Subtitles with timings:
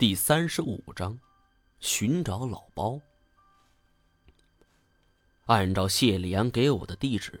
[0.00, 1.20] 第三十五章，
[1.78, 2.98] 寻找老包。
[5.44, 7.38] 按照谢立阳给我的地址，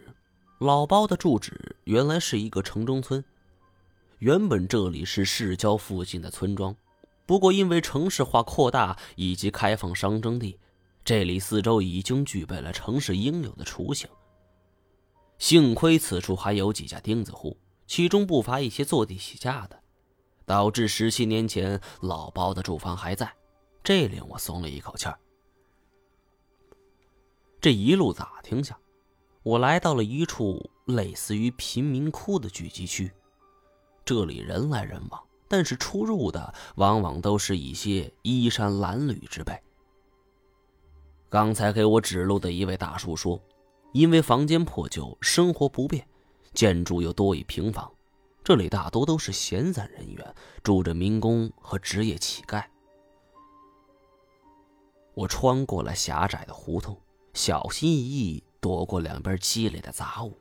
[0.58, 3.24] 老包的住址原来是一个城中村。
[4.18, 6.76] 原本这里是市郊附近的村庄，
[7.24, 10.58] 不过因为城市化扩大以及开放商征地，
[11.02, 14.06] 这里四周已经具备了城市应有的雏形。
[15.38, 17.56] 幸亏此处还有几家钉子户，
[17.86, 19.79] 其中不乏一些坐地起价的。
[20.50, 23.32] 导致十七年前老包的住房还在，
[23.84, 25.16] 这令我松了一口气儿。
[27.60, 28.76] 这一路打听下，
[29.44, 33.12] 我来到了一处类似于贫民窟的聚集区。
[34.04, 39.56] 这里人来人往，但是出入的往往都是一些衣衫褴褛之辈。
[41.28, 43.40] 刚才给我指路的一位大叔说，
[43.92, 46.04] 因为房间破旧，生活不便，
[46.52, 47.88] 建筑又多以平房。
[48.42, 52.64] 这里大多都是闲散人员，住着民工和职业乞丐。
[55.14, 56.98] 我穿过了狭窄的胡同，
[57.34, 60.38] 小心翼翼躲过两边积累的杂物，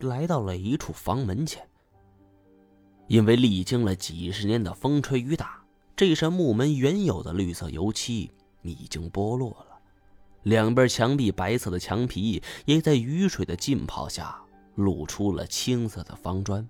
[0.00, 1.66] 来到了一处房门前。
[3.06, 5.64] 因为历经了几十年的风吹雨打，
[5.96, 8.30] 这扇木门原有的绿色油漆
[8.62, 9.80] 已经剥落了，
[10.42, 14.40] 两边墙壁白色的墙皮也在雨水的浸泡下
[14.74, 16.68] 露出了青色的方砖。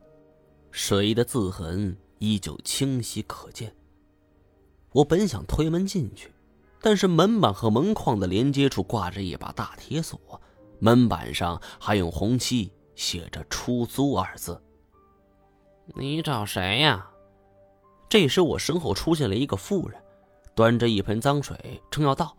[0.70, 3.74] 水的字痕依旧清晰可见。
[4.92, 6.32] 我本想推门进去，
[6.80, 10.18] 但是门板和门框的连接处挂着一把大铁锁，
[10.78, 14.60] 门板上还用红漆写着“出租”二字。
[15.94, 17.08] 你找谁呀？
[18.08, 20.00] 这时我身后出现了一个妇人，
[20.54, 22.36] 端着一盆脏水，正要倒。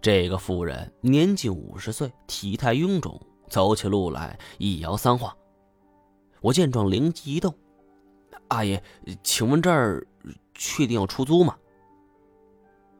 [0.00, 5.36] 这个妇人年近五十岁，体态臃肿，走起路来一摇三晃。
[6.44, 7.54] 我见状灵机一动，
[8.48, 8.78] 阿姨，
[9.22, 10.06] 请问这儿
[10.52, 11.56] 确定要出租吗？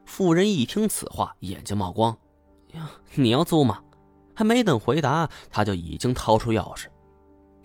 [0.07, 2.17] 妇人一听此话，眼睛冒光，
[2.73, 3.83] 呀，你要租吗？
[4.35, 6.87] 还没等回答，他就已经掏出钥匙。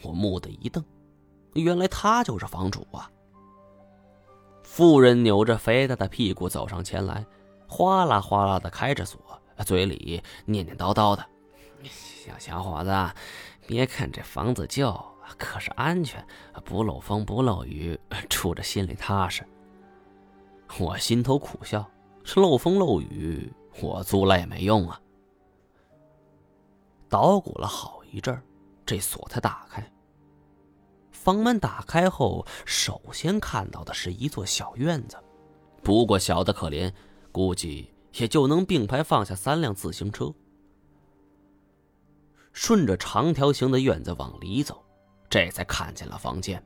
[0.04, 0.84] 我目的一瞪，
[1.54, 3.10] 原来他就是房主啊！
[4.64, 7.26] 妇人扭着肥大的屁股走上前来，
[7.70, 9.18] 哗啦哗啦的开着锁，
[9.66, 11.26] 嘴里念念叨叨的
[11.88, 12.92] ：“小小伙子，
[13.66, 14.94] 别看这房子旧。”
[15.38, 16.26] 可是安全，
[16.64, 19.46] 不漏风不漏雨，住着心里踏实。
[20.80, 21.90] 我心头苦笑，
[22.24, 23.52] 是漏风漏雨，
[23.82, 25.00] 我租了也没用啊。
[27.08, 28.40] 捣鼓了好一阵
[28.86, 29.92] 这锁才打开。
[31.12, 35.18] 房门打开后，首先看到的是一座小院子，
[35.84, 36.94] 不过小的可怜，
[37.32, 40.34] 估计也就能并排放下三辆自行车。
[42.54, 44.84] 顺着长条形的院子往里走。
[45.30, 46.64] 这才看见了房间。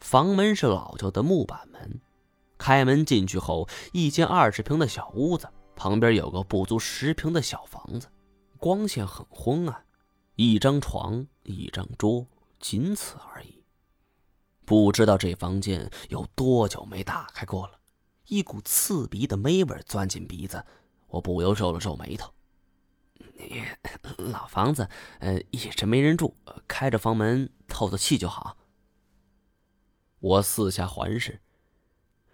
[0.00, 2.00] 房门是老旧的木板门，
[2.58, 8.08] 开门进去后，一间二十平的小屋子，旁边有个不足十平的小房子，
[8.58, 9.84] 光线很昏暗，
[10.34, 12.26] 一张床，一张桌，
[12.60, 13.62] 仅此而已。
[14.64, 17.78] 不知道这房间有多久没打开过了，
[18.26, 20.64] 一股刺鼻的霉味钻进鼻子，
[21.06, 22.30] 我不由皱了皱眉头。
[23.36, 23.62] 你
[24.18, 24.88] 老房子，
[25.20, 28.56] 呃，一直没人住，开着房门透透气就好。
[30.18, 31.40] 我四下环视，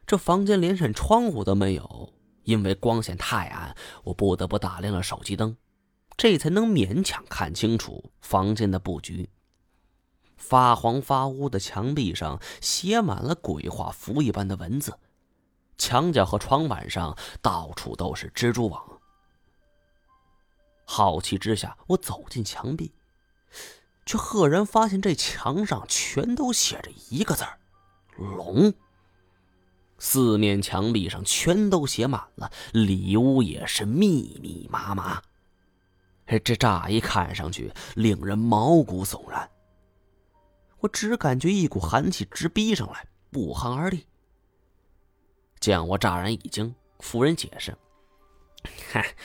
[0.07, 2.13] 这房间连扇窗户都没有，
[2.45, 5.57] 因为光线太暗，我不得不打亮了手机灯，
[6.17, 9.29] 这才能勉强看清楚房间的布局。
[10.37, 14.99] 发黄发乌的墙壁上写满了鬼画符一般的文字，
[15.77, 18.92] 墙角和床板上到处都是蜘蛛网。
[20.95, 22.93] 好奇之下，我走进墙壁，
[24.05, 27.59] 却赫然发现这墙上全都写着一个字儿
[28.19, 28.75] “龙”。
[29.99, 35.23] 四面墙壁上全都写满了，里屋也是密密麻麻。
[36.45, 39.49] 这乍一看上去，令人毛骨悚然。
[40.81, 44.07] 我只感觉一股寒气直逼上来，不寒而栗。
[45.59, 47.75] 见我乍然一惊，夫人解释。
[48.95, 49.17] 嗨，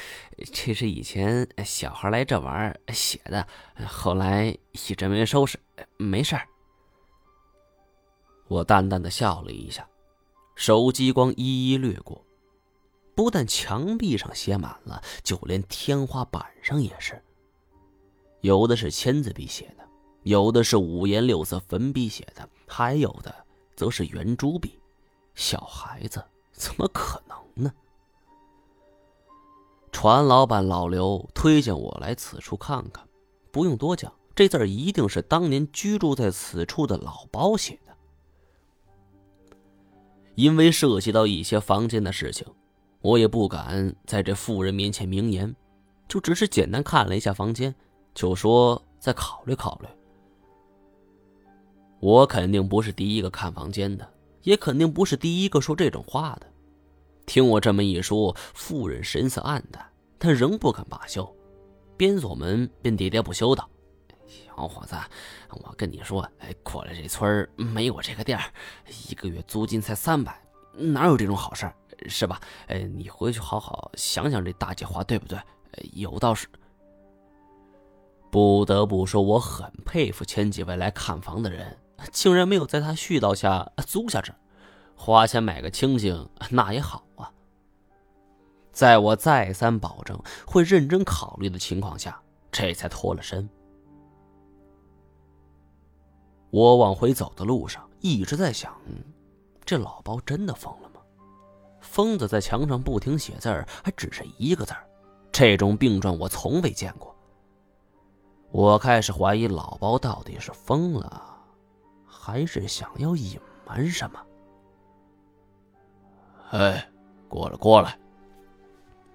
[0.53, 3.45] 这是以前小孩来这玩写的，
[3.85, 5.59] 后来一直没收拾，
[5.97, 6.47] 没事儿。
[8.47, 9.85] 我淡淡的笑了一下，
[10.55, 12.25] 手机光一一掠过，
[13.13, 17.21] 不但墙壁上写满了，就连天花板上也是。
[18.39, 19.85] 有的是签字笔写的，
[20.23, 23.35] 有的是五颜六色粉笔写的，还有的
[23.75, 24.79] 则是圆珠笔。
[25.35, 26.23] 小孩子
[26.53, 27.73] 怎么可能呢？
[29.99, 33.03] 船老板老刘推荐我来此处看看，
[33.51, 37.91] 不用多讲，这字儿一定是当年居住在此处的老包写的。
[40.35, 42.45] 因为涉及到一些房间的事情，
[43.01, 45.55] 我也不敢在这妇人面前明言，
[46.07, 47.73] 就只是简单看了一下房间，
[48.13, 49.87] 就说再考虑考虑。
[51.99, 54.07] 我肯定不是第一个看房间的，
[54.43, 56.45] 也肯定不是第一个说这种话的。
[57.37, 59.87] 听我这么一说，妇人神色黯淡，
[60.17, 61.31] 但仍不肯罢休，
[61.95, 63.69] 边锁门边喋喋不休道
[64.25, 64.95] ：“小伙子，
[65.51, 68.39] 我跟你说，哎，过来这村没我这个店
[69.07, 70.35] 一个月租金才三百，
[70.73, 71.71] 哪有这种好事
[72.07, 72.41] 是吧？
[72.69, 75.39] 哎，你回去好好想想这大姐话，对不对？
[75.93, 76.47] 有道是。
[78.31, 81.77] 不得不说，我很佩服前几位来看房的人。”
[82.11, 84.33] 竟然没有在他絮叨下租下这，
[84.97, 87.31] 花钱买个清净，那也好啊。
[88.73, 92.21] 在我再三保证会认真考虑的情况下，
[92.51, 93.47] 这才脱了身。
[96.49, 98.75] 我往回走的路上一直在想，
[99.63, 101.01] 这老包真的疯了吗？
[101.79, 104.85] 疯子在墙上不停写字儿，还只是一个字儿，
[105.31, 107.15] 这种病状我从未见过。
[108.51, 111.37] 我开始怀疑老包到底是疯了。
[112.05, 114.19] 还是想要隐瞒什么？
[116.51, 116.89] 哎，
[117.27, 117.97] 过来，过来！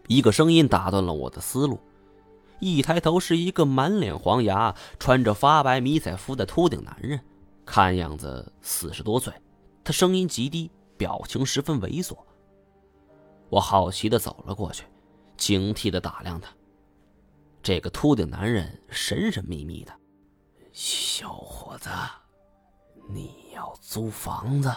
[0.07, 1.81] 一个声音打断了我的思路。
[2.61, 7.19] 一抬头，是一个满脸黄牙、穿着发白迷彩服的秃顶男人，
[7.65, 9.33] 看样子四十多岁。
[9.83, 12.17] 他声音极低，表情十分猥琐。
[13.49, 14.85] 我好奇的走了过去，
[15.37, 16.51] 警惕的打量他。
[17.63, 19.93] 这个秃顶男人神神秘秘的，
[20.73, 21.89] 小伙子。
[23.09, 24.71] 你要租房子？